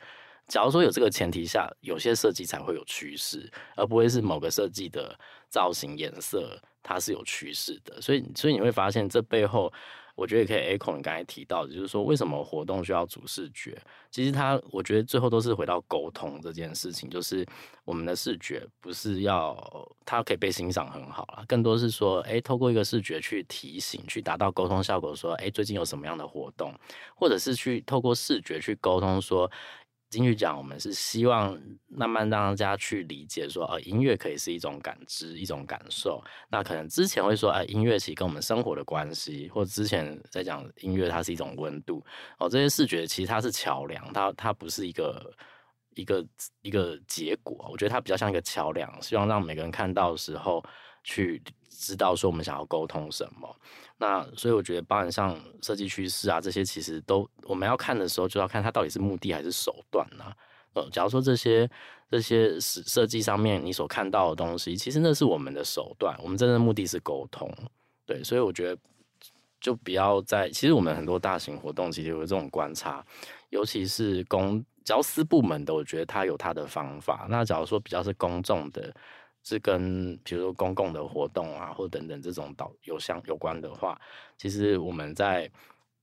[0.49, 5.15] 假如说有这个前提下，有些设计才会有趋势，而不会是某个设计的
[5.51, 8.01] 造型、颜色，它是有趋势的。
[8.01, 9.73] 所以，所以你会发现这背后，
[10.15, 13.77] 我觉得也可以 echo 你刚才提到的，就是说为什么活动需要主视觉？
[14.11, 17.47] 其实它，我觉得最后都是回到沟通这件事情，就是
[17.85, 19.57] 我们的视觉不是要
[20.05, 26.75] 它可以被欣赏很好了，更多是说，哎，透过一个视觉去提醒，去达到沟通效果，说，哎，最近有什么样的活动，
[27.15, 29.51] 或者是去透过视觉去沟通说。
[30.13, 36.23] 金曲奖，我们是希望慢慢让大家去理解说，呃，音乐可以是一种感知，一种感受。
[36.51, 42.05] 那可能之前会说，哎，音乐其实跟我们生活的关系，或之前在讲音乐它是一种温度。
[42.39, 45.35] 哦，这些视觉其实它是桥梁，它它不是一个
[45.95, 46.23] 一个
[46.61, 47.67] 一个结果。
[47.73, 50.63] 我觉得它比较像一个桥梁，希望让每个人看到的时候
[51.03, 53.57] 去知道说我们想要沟通什么。
[53.99, 60.25] 那所以我觉得，包含像设计趋势啊这些，其实都我们要看的时候，就要看它到底是目的还是手段呢、
[60.73, 61.71] 呃，假如说这些
[62.11, 67.49] 这些设设计上面你所看到的东西，其实那是我们的手段，我们真正的目的是沟通。
[68.05, 68.77] 对，所以我觉得
[69.61, 70.51] 就不要在。
[70.51, 73.07] 其实我们很多大型活动其实有这种观察，
[73.51, 77.29] 尤其是公，只要私部门的，我觉得他有他的方法。
[77.31, 78.93] 那假如说比较是公众的。
[79.45, 84.01] 是跟比如说公共的活动啊，或等等这种导有相有关的话，
[84.39, 85.51] 其实我们在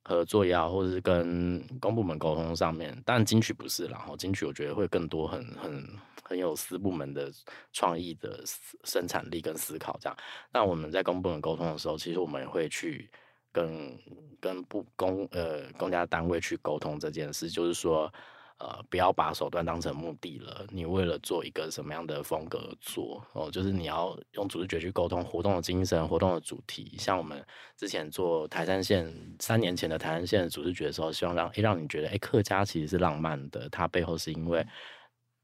[0.04, 5.88] 合作也好，或者是跟公部门沟通上面，当然金曲不是，然后金曲我觉得会更多很很
[6.24, 7.32] 很有私部门的
[7.72, 8.44] 创意的
[8.84, 10.18] 生产力跟思考这样。
[10.52, 13.10] 那我们在公部门沟通的时候，其实我们也会去
[13.52, 13.98] 跟
[14.40, 18.12] 跟不公呃公家单位去沟通这件事，就是说。
[18.60, 20.66] 呃，不要把手段当成目的了。
[20.70, 26.94] 你为了做一个什么样的风格做哦，就是你要用主视觉去沟通活动的精神、活动的主题。
[26.98, 27.42] 像我们
[27.78, 33.70] 之前做台山线，三年前的台山线的主视觉的时候，希望让诶让你觉得诶客家其实是浪漫的。
[33.70, 34.68] 它背后是因为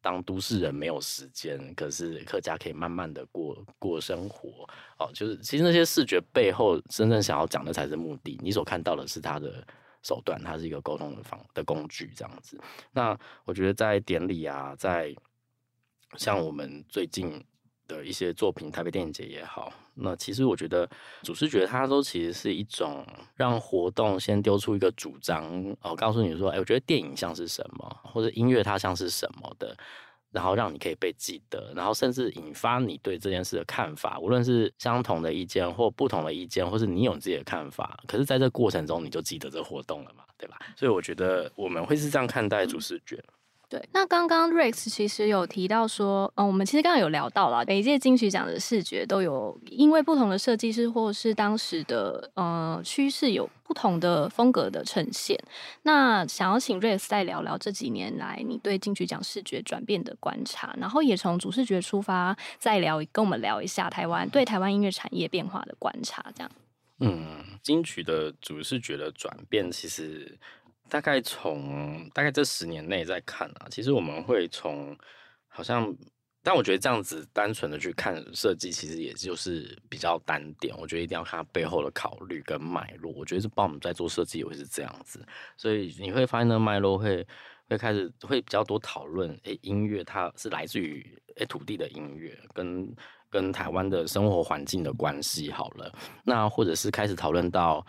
[0.02, 4.68] 当都市人没有时间，可是客家可以慢慢的过过生活
[5.00, 5.10] 哦。
[5.14, 9.66] 就是其实那些视觉背后真正想要讲的才是目的，你所看到的是它的。
[10.06, 12.62] 手段，它是一个沟通的方的工具，这样子。
[12.92, 15.16] 那我觉得在典礼啊，在
[16.16, 17.44] 像我们最近
[17.88, 20.88] 的一些作品，台北电影节也好，那其实我觉得
[21.24, 29.76] 主视觉它都其实是一种让活动先丢出一个主张，哦，告诉你说，哎，我觉得电影像是什么，或者音乐它像是什么的。
[30.36, 37.98] 然后让你可以被记得，然后甚至引发你对这件事的看法，无论是相同的意见或不同的意见，或是你有自己的看法。
[38.06, 40.60] 可是，在这过程中，你就记得这活动了嘛，对吧？
[40.76, 43.24] 所以，我觉得我们会是这样看待主视觉。
[43.68, 55.36] 对，那刚刚 Rex 其实有提到说，嗯，我们其实刚刚有聊到了，每一届金曲奖的视觉都有因为不同的设计师或是当时的呃趋势有不同的风格的呈现。
[55.82, 66.52] 那想要请 Rex 再聊聊这几年来你对金曲奖视觉转变的观察，然后也从主视觉出发，再聊跟我们聊一下台湾对台湾音乐产业变化的观察，这样。
[67.00, 70.38] 嗯，金曲的主视觉的转变其实。
[70.90, 74.96] 大概从大概这十年内在看啊，其实我们会从
[75.48, 75.94] 好像，
[76.44, 80.76] 但我觉得这样子单纯的去看设计，其实也就是比较单点。
[80.78, 83.12] 我觉得一定要看它背后的考虑跟脉络。
[83.14, 85.26] 我觉得是帮我们在做设计也会是这样子，
[85.58, 87.26] 所以你会发现那脉络会
[87.68, 89.30] 会开始会比较多讨论。
[89.44, 91.04] 诶、音乐它是来自于
[91.38, 92.96] 诶、土地的音乐，跟
[93.30, 95.92] 跟台湾的生活环境的关系好了。
[96.24, 97.86] 那或者是开始讨论到。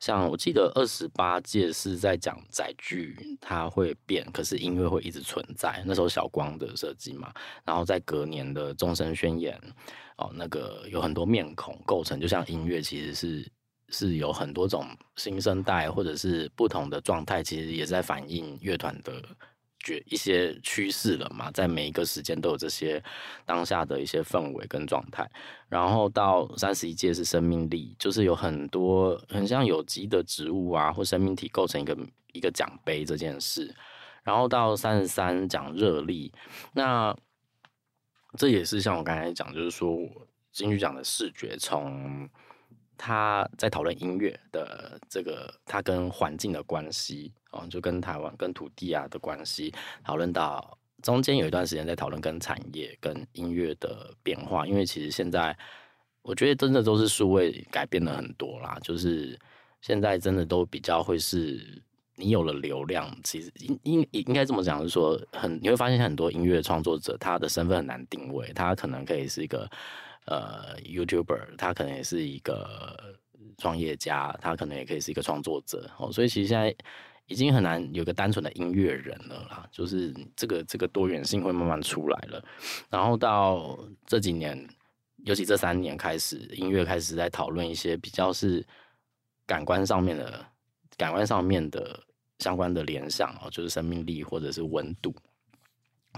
[0.00, 5.82] 像我记得二十八届是在讲载具它会变，可是音乐会一直存在。
[5.86, 7.32] 那时候小光的设计嘛，
[7.64, 9.60] 然后在隔年的钟声宣言
[10.16, 13.52] 哦，那个有很多面孔构成，就像音乐其实是
[13.90, 14.86] 是有很多种
[15.16, 19.22] 新生代或者是不同的状态，其实也在反映乐团的
[19.80, 23.02] 觉一些趋势了嘛，在每一个时间都有这些
[23.44, 25.28] 当下的一些氛围跟状态。
[25.68, 31.96] 然后到三十一届是生命力，就是有很多很像有机的植物啊或生命体构成一个
[32.32, 33.74] 一个奖杯这件事。
[34.22, 36.32] 然后到三十三讲热力，
[36.72, 37.16] 那
[38.38, 39.98] 这也是像我刚才讲，就是说
[40.52, 42.28] 金曲奖的视觉从。
[43.02, 49.72] 他在讨论音乐的这个，他跟环境的关系哦，就跟台湾跟土地啊的关系，
[50.04, 55.56] 讨论到中间有一段时间在讨论跟产业跟音乐的变化，因为其实现在
[56.22, 59.38] 我觉得真的都是数位改变了很多啦，就是
[59.80, 61.82] 现在真的都比较会是
[62.16, 69.68] 你有了流量，其实应应应该这么讲，是说很你会发现很多音乐创作者他的身份很难定位，他可能可以是一个。
[70.26, 73.18] 呃，YouTuber 他可能也是一个
[73.56, 76.72] 创业家，他可能也可以是一个创作者哦，所以其实现在
[77.30, 82.44] 已经很难有个单纯的音乐人了啦，就是这个这个多元性会慢慢出来了。
[82.90, 84.68] 然后到这几年，
[85.24, 88.66] 尤其这三年开始，音乐开始在讨论一些比较是
[89.46, 90.44] 感官上面的
[90.98, 91.98] 感官上面的
[92.40, 95.14] 相关的联想哦，就是生命力或者是温度。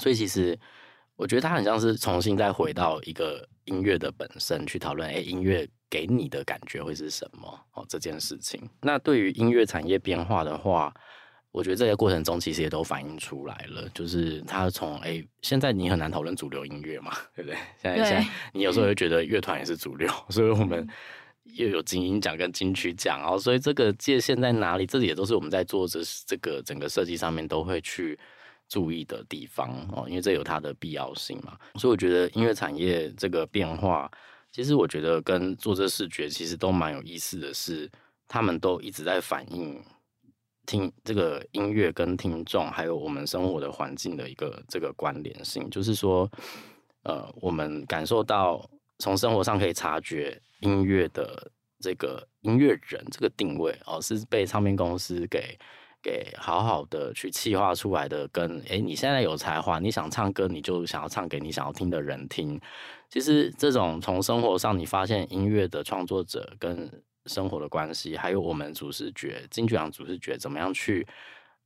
[0.01, 0.59] 所以其实
[1.15, 3.49] 我觉得它很像是重新再回到一个。
[3.67, 7.61] 音乐的本身去讨论，哎，音乐给你的感觉会是什么？
[7.75, 8.67] 哦，这件事情。
[8.81, 10.91] 那对于音乐产业变化的话，
[11.51, 17.59] 我觉得这些过程中其实也都反映出来了，就是它从哎，现在你很难讨论主流音乐嘛， 对不对？
[17.83, 20.89] 现在现在你有时候会觉得乐团也是主流， 所以我们
[21.45, 24.87] 又有金音奖跟金曲奖哦，所以这个界限在哪里？
[24.87, 28.19] 这里也都是我们在做这这个整个设计上面都会去。
[28.69, 34.11] 注意的地方哦，因为这有它的必要性嘛，所以我觉得音乐产业这个变化，
[34.53, 37.91] 其实我觉得跟做这视觉其实都蛮有意思的是，
[38.29, 39.83] 他们都一直在反映
[40.67, 46.31] 听这个音乐跟听众还有我们生活的环境的一个这个关联性，就是说，
[47.05, 55.59] 呃，我们感受到从生活上可以察觉音乐的这个音乐人这个定位哦，是被唱片公司给。
[56.05, 62.61] 给好好的去企划出来的，跟诶，你现在有才华，你想唱歌，你就想要唱给你想要听的人听。
[63.13, 66.91] 其实这种从生活上你发现音乐的创作者跟
[67.27, 71.07] 生活的关系，还有我们主视觉、金曲奖主视觉怎么样去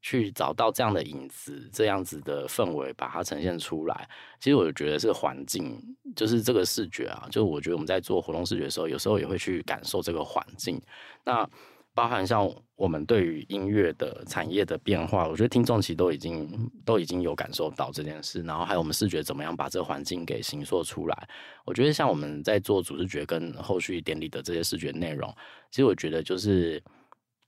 [0.02, 4.08] 去找到这样的影子，这样子的氛围，把它呈现出来。
[4.40, 5.80] 其实我觉得是环境，
[6.16, 10.82] 就是这个视觉啊，就我觉得我们在做活动视觉的时候，有时候也会去感受这个环境。
[11.22, 11.48] 那
[11.96, 21.28] 包含像我们对于音乐的产业的变化，我觉得听众其实都已经都已经有感受到这件事，然后还有我们视觉怎么样把这个环境给形塑出来。
[21.64, 25.34] 我觉得像我们在做主视觉跟后续典礼的这些视觉内容，
[25.70, 26.82] 其实我觉得就是，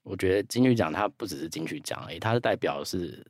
[0.03, 3.23] 我觉得金曲奖它不只是金曲奖，诶，它是代表是，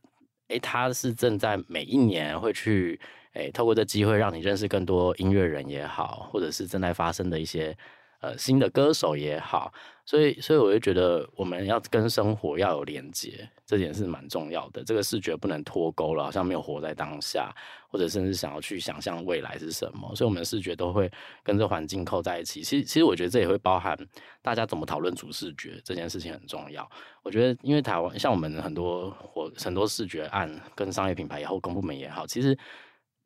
[0.51, 3.01] 诶，它是正在每一年会去，
[3.33, 7.77] 诶，透过这机会让你认识更多音乐人也好，或者是正在发生的一些。
[8.21, 9.73] 呃，新的歌手也好，
[10.05, 14.83] 所以，所以我就觉得我们要跟生活要有连接，这点是蛮重要的。
[14.83, 17.55] 这个视觉不能脱钩了，好像没有活在当下，
[17.89, 20.13] 或者甚至想要去想象未来是什么。
[20.17, 21.09] 所以，我们的视觉都会
[21.45, 22.61] 跟这环境扣在一起。
[22.61, 23.97] 其实，其实我觉得这也会包含
[24.43, 26.91] 大家怎么讨论主视觉这件事情很重要。
[27.23, 32.59] 我觉得，因为台湾像我们很多或很多视觉案跟商业品牌以后公部门也好，其实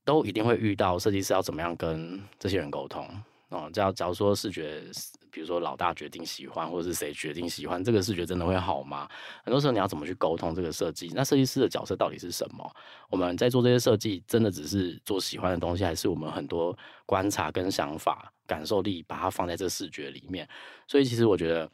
[0.04, 3.08] 都一定会遇到设计师要怎么样跟这些人沟通。
[3.52, 4.82] 哦，假假如说视觉，
[5.30, 9.06] 比如说老大决定喜欢，或者是谁决定喜欢，这个视觉真的会好吗？
[9.44, 11.12] 很多时候你要怎么去沟通这个设计？
[11.14, 12.68] 那设计师的角色到底是什么？
[13.10, 20.48] 我们在做这些设计，真的只是做喜欢的东西，还是我们很多观察跟想法、感受力，把它放在这视觉里面？
[20.88, 21.70] 所以其实我觉得。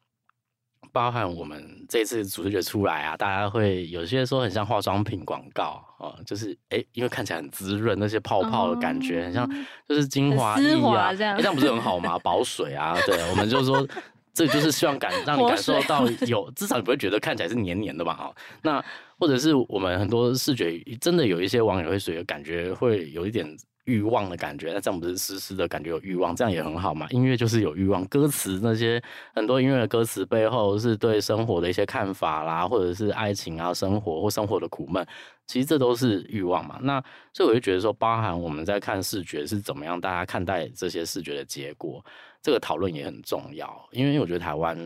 [0.93, 12.19] 包含我们这次主视觉出来啊，大家会有些说很像化妆品广告啊，就是哎、欸，因为看起来很滋润，那些泡泡的感觉、嗯、很像，就是精华液啊，这样、欸，这样不是很好吗？
[12.21, 13.87] 保水啊，对，我们就是说，
[14.33, 18.15] 这就是希望感让你感受到有，至少你不会觉得看起来是黏黏的吧？
[18.15, 18.85] 哈，那
[19.19, 23.57] 或者是我们很多视觉，真的有一些网友会觉得感觉会有一点。
[23.89, 27.07] 欲望的感觉，那这样不是诗诗的感觉有欲望，这样也很好嘛。
[27.09, 29.03] 音乐就是有欲望，歌词那些
[29.35, 35.07] 很多音乐的歌词背后是对生活的一些看法啦，或者是爱情啊、生活或生活的苦闷，
[35.47, 36.79] 其实这都是欲望嘛。
[36.83, 42.05] 那所以我就觉得说，包含我们在看视觉是怎么样，大家看待这些视觉的结果，
[42.43, 43.89] 这个讨论也很重要。
[43.93, 44.77] 因为我觉得台湾，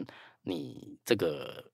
[0.44, 1.64] 你这个。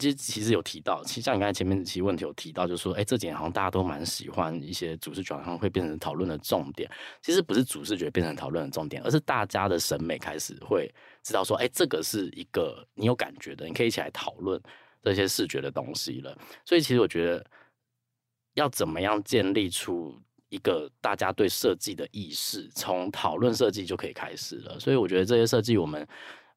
[0.00, 6.90] 其实其实有提到，其实像你刚才前面其实问题有提到，就是说，哎，这几年好像大家都蛮喜欢一些主视觉，好像会变成讨论的重点。
[7.22, 10.92] 其实不是主视觉变成讨论的重点，而是大家的审美开始会
[11.22, 14.60] 知道说，哎，这个是一个你有感觉的，你可以一起来讨论
[15.02, 16.36] 这些视觉的东西了。
[16.64, 17.44] 所以其实我觉得。
[18.54, 24.78] 要怎么样建立出一个大家对设计的意识，从讨论设计就可以开始了。
[24.78, 26.06] 所以我觉得这些设计我们。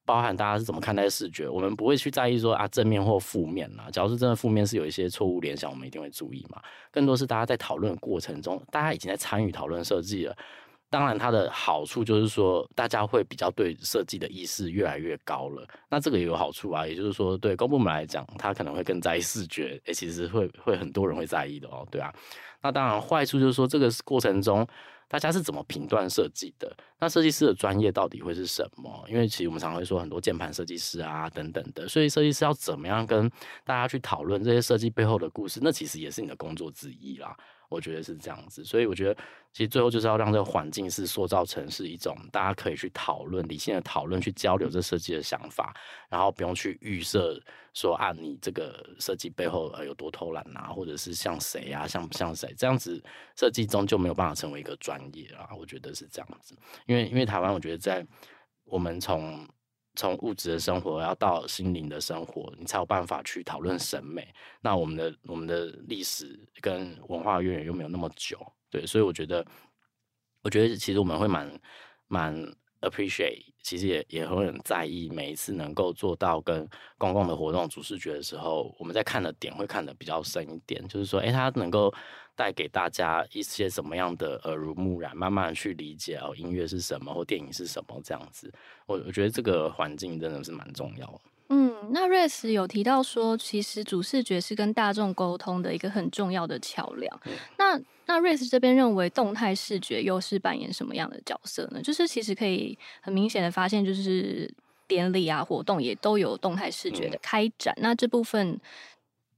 [0.06, 3.88] 包含大家是怎么看待视觉，我们不会去在意说啊正面或负面啦。
[3.92, 6.62] 假如是真的负面是有一些错误联想，我们一定会注意嘛。
[6.92, 10.36] 更多是大家在讨论过程中，大家已经在参与讨论设计了。
[10.90, 15.68] 当然，它的好处就是说，大家会比较对设计的意识越来越高了。
[15.90, 22.14] 那这个也有好处啊，也就是说，对公部门来讲，他可能会更在意视觉，诶，其实会会很多人会在意的哦，对啊。
[22.62, 24.68] 那当然，坏处就是说，这个过程中。
[25.08, 26.76] 大家是怎么评断设计的？
[27.00, 29.06] 那设计师的专业到底会是什么？
[29.08, 33.30] 因为其实我们常会说很多键盘设计师啊等等的，所以设计师要怎么样跟
[33.64, 35.60] 大家去讨论这些设计背后的故事？
[35.62, 37.36] 那其实也是你的工作之一啦。
[37.74, 39.16] 我觉得是这样子，所以我觉得
[39.52, 45.76] 其实最后就是要让这个环境是塑造成是一种大家可以去讨论、理性的讨论、去交流这设计的想法，
[46.10, 47.42] 然后不用去预设
[47.74, 53.04] 说啊，你这个设计背后有多偷懒啊，或者是像谁啊，像不像谁这样子，
[53.36, 55.50] 设计中就没有办法成为一个专业啊。
[55.58, 56.56] 我觉得是这样子，
[56.86, 58.06] 因为因为台湾，我觉得在
[58.66, 59.48] 我们从
[59.96, 64.28] 从物质的生活要到心灵的生活，你才有办法去讨论审美。
[64.62, 68.40] 那我们的我们的历史跟文化渊源又没有那么久，
[68.70, 69.46] 对，所以我觉得，
[70.42, 71.60] 我觉得其实我们会蛮
[72.08, 72.36] 蛮
[72.82, 76.68] appreciate，其实也也会很在意每一次能够做到跟
[76.98, 81.94] 公共的活动主视觉的时候，我们在看的点会看得比较深一点，就是说，诶，它能够。
[82.36, 88.52] 带给大家一些什么样的耳濡目染，慢慢去理解哦，音乐是什么或电影是什么这样子。
[88.86, 91.20] 我我觉得这个环境真的是蛮重要的。
[91.50, 97.22] 嗯，那 Rex 有提到说，其实主视觉是跟大众沟通的一个很重要的桥梁。
[97.26, 101.82] 嗯、那那 Rex 这边认为动态视觉又是扮演什么样的角色呢？
[101.82, 104.52] 就是其实可以很明显的发现，就是
[104.88, 107.74] 典礼啊活动也都有动态视觉的开展。
[107.78, 108.60] 嗯、那这部分。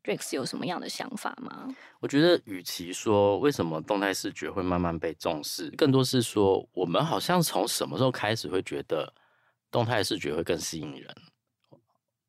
[0.05, 1.67] Rex 有什么样的想法吗？
[1.99, 9.11] 我觉得，与其说为什么动态视觉会慢慢被重视，更多是说我们好像从什么时候开始会觉得
[9.71, 11.15] 动态视觉会更吸引人？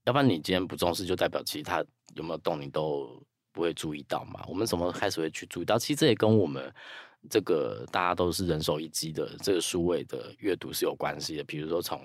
[0.05, 3.22] 要不然你今天不重视，就代表其他有没有动你都
[3.53, 4.43] 不会注意到嘛？
[4.49, 5.79] 我们什么时候开始会去注意到？
[5.79, 6.72] 其实这也跟我们
[7.29, 11.45] 这个大家都是人手一机的这个数位的阅读是有关系的。
[11.45, 12.01] 比如说从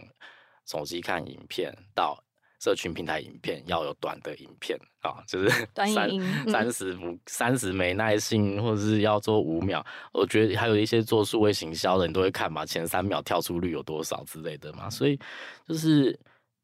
[0.65, 2.21] 手机看影片到。
[2.61, 9.83] 社群平台影片要有短的影片啊，就是三三十不三十没耐性，或者是要做五秒。
[10.13, 14.87] 我觉得还有一些做数位行销的，你都会看嘛，前三秒跳出率有多少之类的嘛。
[14.87, 15.19] 所以
[15.67, 16.15] 就是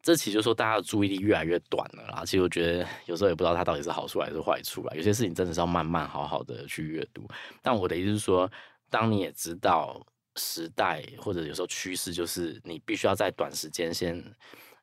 [0.03, 2.23] 这其实就说大家的注意力越来越短了啦。
[2.23, 4.93] 其实我觉得有时候也不知道它到底是好处还是坏处啦。
[4.95, 7.27] 有些事情真的是要慢慢好好的去阅读。
[7.63, 8.47] 但我的意思是说，
[8.91, 9.99] 当你也知道
[10.35, 14.23] 时代或者有时候趋势，就是你必须要在短时间先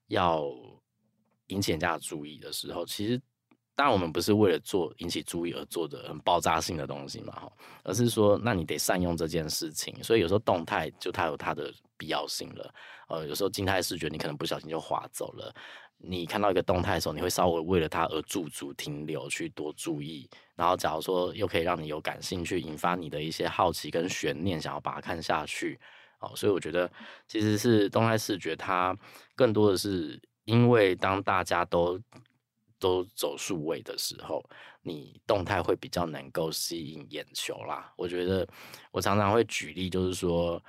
[0.08, 0.44] 要。
[1.48, 3.20] 引起人家的注意的时候，其实
[3.74, 9.92] 当然我们不是为了做引起注意而做的很爆炸性的东西嘛，哈，而是说，那你得善用这件事情。
[10.02, 12.74] 所以有时候动态就它有它的必要性了，
[13.08, 15.52] 呃，有时候静态视觉你可能不小心就划走了。
[15.98, 20.28] 你看到一个动态的时候，你会稍微为了它而驻足停留，去多注意。
[20.54, 25.80] 然后假如说又可以让你有感兴趣，引发你的一些好奇跟悬念，想要把它看下去，
[26.20, 26.90] 哦，所以我觉得
[27.26, 28.96] 其实是动态视觉，它
[29.34, 30.20] 更多的是。
[30.44, 32.00] 因为当大家都
[32.78, 34.44] 都走数位的时候，
[34.82, 37.92] 你动态会比较能够吸引眼球啦。
[37.96, 38.46] 我觉得
[38.90, 40.62] 我常常会举例，就是说，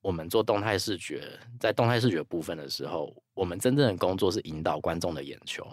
[0.00, 5.66] 我们做动态视觉，在动态视觉部分的时候，我们真正的工作是引导观众的眼球，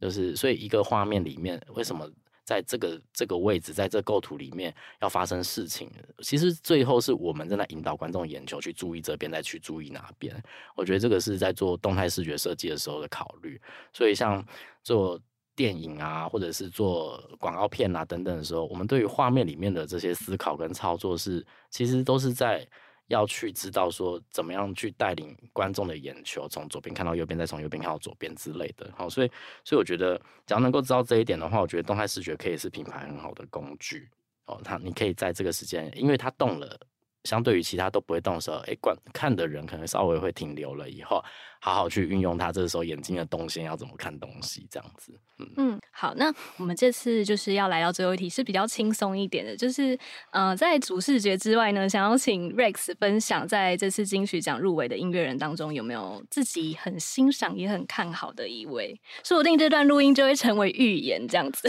[0.00, 2.10] 就是所以一个画面里面为什么？
[2.44, 10.34] 在这个这个位置，在这构图里面要发生事情，其实最后是我们正在引导观众眼球去注意这边，再去注意那边。
[10.76, 13.60] 我觉得这个是在做动态视觉设计的时候的考虑。
[13.92, 14.44] 所以像
[14.82, 15.18] 做
[15.56, 22.66] 电影啊，或者是做广告片啊等等的时候，我们对于画面里面的这些思考跟操作是，其实都是在。
[23.08, 28.90] 要去知道说怎么样去带领观众的眼球，从左边看到右边，再从右边看到左边之类的。
[28.96, 29.30] 好，所以
[29.64, 34.08] 所以我觉得，只要能够知道这一点的话，我觉得动态视觉可以是品牌很好的工具。
[34.46, 36.78] 哦，它你可以在这个时间，因为它动了。
[37.24, 41.22] 相对于其他都不会动的时候，哎，观看的人可能稍微会停留了，以后
[41.60, 42.52] 好好去运用它。
[42.52, 45.18] 这个时候眼睛的动线要怎么看东西，这样子。
[45.38, 49.98] 嗯嗯，好，那我们这次就是要来到最后一题，是比较轻松一点的，就是
[50.30, 59.00] 呃，在主视觉之外呢，想要请 Rex 分享在这次金曲奖入围的音乐人当中，有没有自己很欣赏也很看好的一位？
[59.24, 61.68] 说不定这段录音就会成为预言，这样子。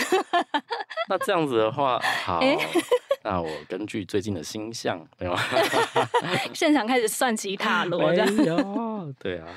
[1.10, 2.40] 那这样子的话， 好。
[2.40, 2.58] 欸
[3.26, 5.36] 那我根据最近的星象，没有
[6.54, 9.48] 现场开始算起塔罗，这样 对啊，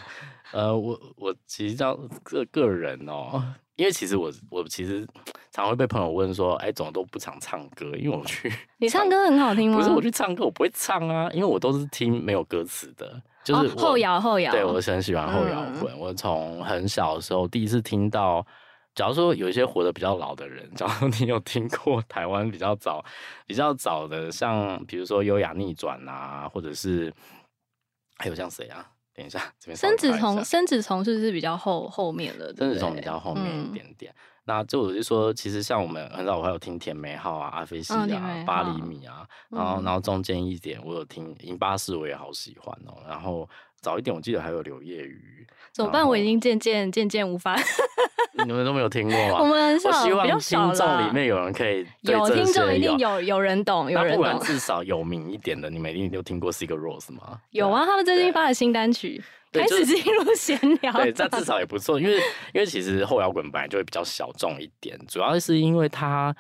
[0.53, 3.45] 呃，我我其实到个个人哦，
[3.77, 5.07] 因为其实我我其实
[5.51, 7.85] 常常会被朋友问说，哎、欸，怎么都不常唱歌？
[7.99, 9.77] 因为我去，你唱歌很好听吗？
[9.77, 14.51] 不是我去唱歌，我不会唱啊，因为我都是听没有歌词的，就是、哦、后摇后摇。
[14.51, 15.93] 对，我是很喜欢后摇滚。
[15.93, 18.47] 嗯、我从很小的时候第一次听到，
[18.99, 23.05] 假如说有一些活得比较老的人， 假如说你有听过台湾比较早、
[23.47, 27.15] 比较早的，像比如说优雅逆转啊，或者是
[28.17, 28.91] 还有像谁啊？
[29.15, 32.53] 等一下， 这边生子从生子从是不是比较后后面了？
[32.57, 34.13] 生子从比较后面一点点。
[34.13, 42.99] 嗯、那就我就说，其实像我们很早我还有听甜美号啊、阿菲西啊、哦、八厘米啊，然后、嗯、然后中间一点我有听银巴士，我也好喜欢哦。
[43.09, 43.49] 然后
[43.81, 45.47] 早一点我记得还有柳叶鱼。
[45.73, 46.07] 怎么办？
[46.07, 47.57] 我已经渐渐渐渐无法。
[48.45, 49.39] 你们都没有听过 吗？
[49.41, 50.05] 我们很少，我
[50.41, 54.23] 希望听众里面有人可以有听众一定有有人懂，有人懂。
[54.23, 57.41] 不然至少有名一点的，你们一定都听过 Sigur Rós 吗？
[57.51, 59.23] 有啊，他们最近发了新单曲。
[59.51, 62.17] 开始进入闲聊，对，这至少也不错，因为
[62.53, 66.37] 因为其实后摇滚本来就会比较小众一点，主要是因为它，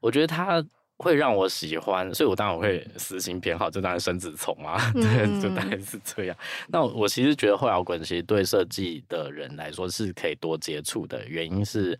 [0.00, 0.64] 我觉得它
[0.98, 6.36] 会让我喜欢，所以我当然我会私心偏好，就当然生子从啊， 对，就大概是这样。
[6.40, 11.98] 嗯、那我其实觉得后摇滚其实对设计的人来说是可以多接触的，原因是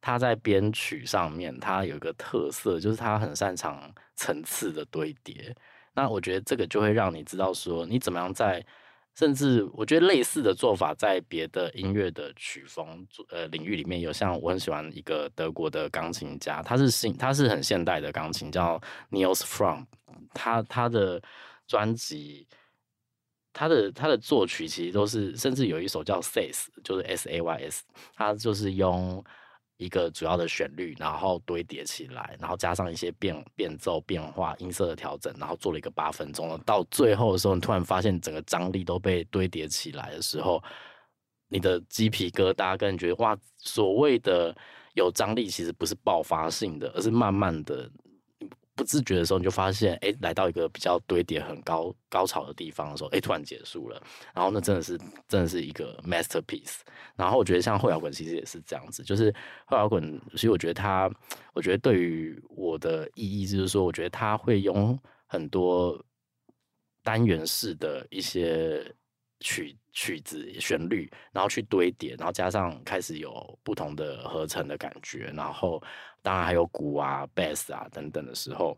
[0.00, 5.54] 他在编曲上面他有一个特色，就是他很擅长层次的堆叠。
[5.92, 8.64] 那我觉得这个就会让你知道说你怎么样在
[9.14, 19.86] 甚至我觉得类似的做法，在别的音乐的曲风呃领域里面有，像我很喜欢一个德国的钢琴家，他是新他是很现代的钢琴，叫 Nils Frahm，
[20.32, 21.22] 他他的
[21.66, 22.46] 专辑，
[23.52, 27.82] 他的他的作曲其实都是，甚至有一首叫 Says，就是 S A Y S，
[28.14, 29.24] 他就是用。
[29.76, 36.58] 一个主要的旋律，然后堆叠起来，然后加上一些变变奏、变化、音色的调整，然后做了一个八分钟。
[36.64, 40.62] 到最后的时候，你突然发现整个张力都被堆叠起来的时候，
[41.48, 44.56] 你的鸡皮疙瘩，跟你觉得哇，所谓的
[44.94, 47.90] 有张力，其实不是爆发性的，而是慢慢的。
[48.76, 54.02] 不自觉的时候，你就发现，哎、来到一个比较堆叠很高高潮的地方的时候，哎、突然结束了。
[54.34, 54.98] 然后那真的是，
[55.28, 56.80] 真的是一个 masterpiece。
[57.16, 59.32] 然后我觉得像后摇滚其实也是这样子，就是
[59.66, 61.10] 后摇滚，其实我觉得它，
[61.52, 66.04] 我觉得对于我的意义就是说，我觉得它会用很多
[67.02, 68.92] 单元式的一些
[69.40, 75.82] 曲曲子旋律，然后去堆叠，然后加上开始有不同的合成的感觉，然后。
[76.24, 78.74] 当然还有鼓啊、bass 啊等等的时候，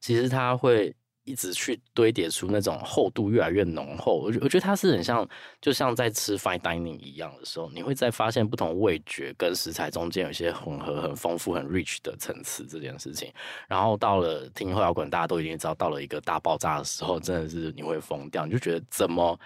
[0.00, 4.16] 其实它会一直去堆叠出那种厚度越来越浓厚。
[4.16, 5.28] 我我觉得它是很像，
[5.60, 13.30] 就像在吃 fine dining 一样的时候，你会在发现不同味觉跟食材中间有一些混合、很丰富、很 rich 的层次这件事情。
[13.68, 19.38] 然后到了听后摇滚，大家都已经知道，到了一个大爆炸的时候，真的是你会疯掉，你就觉得怎么？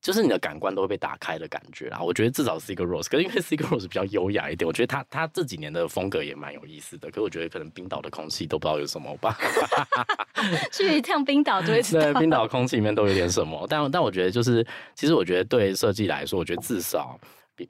[0.00, 7.08] 就是你的感官都会被打开的感觉啦，我觉得至少是一个 Rose，可是因为 Sigur Rós 比较优雅一点，我觉得他他这几年的风格也蛮有意思的。
[7.08, 9.36] 可是我觉得可能冰岛的空气都不知道有什么吧。
[10.72, 12.12] 去一趟冰岛就会知道。
[12.12, 13.66] 对，冰岛空气里面都有点什么。
[13.68, 17.20] 但但我觉得就是，其实我觉得对设计来说，我觉得至少，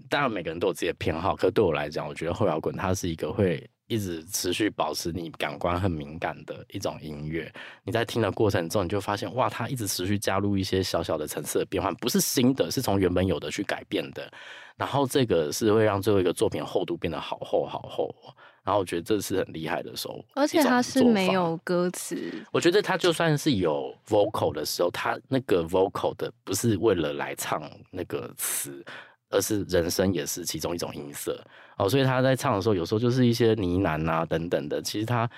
[0.09, 1.35] 当然每个人都有自己的偏好。
[1.35, 3.69] 可是对我来讲，我觉得后摇滚它是一个会。
[3.91, 14.33] 一直持续保持你感官很敏感的一种音乐，你在听的过程中，你就发现哇，它一直持续加入一些小小的层次的变换，不是新的，是从原本有的去改变的。
[14.77, 18.15] 然后这个是会让最后一个作品厚度变得好厚好厚。
[18.63, 22.33] 然后我觉得这是很厉害的时候，而且它是没有歌词。
[22.53, 27.61] 我觉得它就算是有 vocal 的时候，它那个 vocal 的不是为了来唱
[27.91, 28.85] 那个词。
[29.33, 31.41] 而是人声也是其中一种音色
[31.83, 35.29] 哦，所以他在唱的时候，有时候就是一些呢喃啊等等的，其实他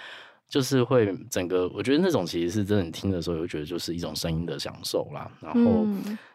[0.49, 5.30] 就是会整个，我觉得那种其实是真的，你听的时候，会觉得就是一种声音的享受啦。
[5.40, 5.86] 然后，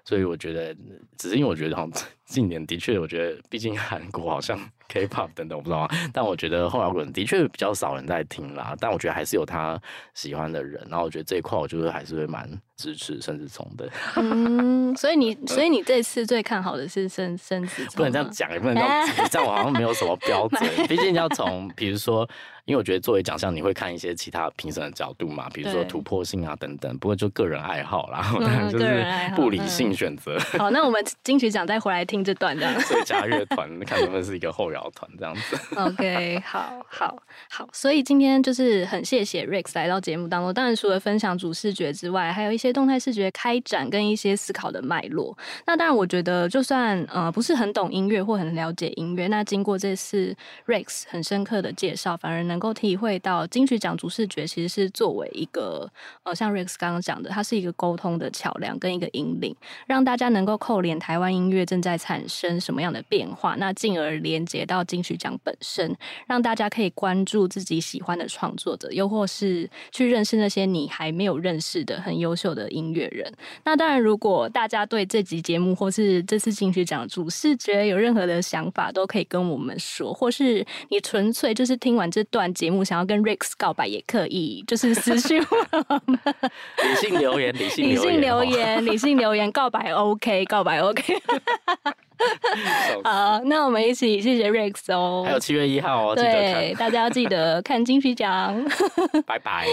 [0.05, 0.76] 所以我觉得，
[1.18, 5.90] 只是因为我觉得好像 近年的确，我觉得毕竟韩国好像 K-pop 等等，我不知道啊。
[6.14, 9.80] 但我觉得后摇滚的确比较少人在听啦，但我觉得还是有他
[10.14, 10.86] 喜欢的人。
[10.90, 12.50] 然后我觉得这一块，我就是还是会蛮。
[12.78, 20.70] 支持甚至从的，嗯， 所以你所以你这次最看好的是生生子从，不能这样讲，也不能这样，这样我好像没有什么标准。
[20.88, 22.22] 毕竟要从，比如说，
[22.66, 26.96] 因为我觉得作为奖项，你会看一些其他评审的角度嘛，比如说突破性啊等等。
[27.00, 29.04] 不过就个人爱好啦，当然 就是
[29.36, 30.38] 不理性选择。
[30.60, 32.80] 好，那我们金曲奖再回来听这段这样。
[32.82, 35.58] 最佳乐团看能不能是一个后摇团这样子。
[35.76, 40.54] OK，好好好，所以今天就是很谢谢 Rex 来到节目当中。
[40.54, 42.68] 当然除了分享主视觉之外，还有一些。
[42.78, 50.36] 动态视觉开展跟一些思考的脉络，那当然，我觉得就算呃不是很懂音乐或很了解音乐，那经过这次
[50.68, 55.90] Rex 很深刻的介绍，反而能够体会到金曲奖主视觉其实是作为一个
[56.22, 59.56] 呃像 Rex 刚刚讲的，它是一个沟通的桥梁跟一个引领，
[59.88, 65.95] 让大家能够扣连台湾音乐正在产生什么样的变化，那进而连接到金曲奖本身，
[66.28, 73.32] 让大家可以关注自己喜欢的创作者，又或是去认识那些你还没有认识的很优秀的音乐人。
[73.63, 86.20] 那当然，如果大家对这集节目或是这次金曲奖的主视觉有任何的想法，都可以跟我们说，或是你纯粹就是听完这段节目想要跟 Rex 告白，也可以，就是私讯我们。
[86.84, 91.15] 理性留言，理性理性留言，理性留言，告白 OK，告白 OK。
[93.03, 95.24] 好，那我们一起谢谢 Rex 哦。
[95.26, 98.63] 还有七月一号哦，对，大家要记得看金曲奖。
[99.26, 99.68] 拜拜，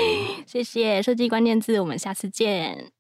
[0.46, 2.90] 谢谢设计关键字，我们下次见。